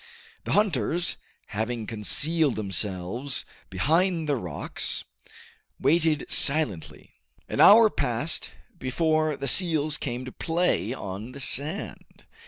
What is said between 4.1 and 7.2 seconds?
the rocks, waited silently.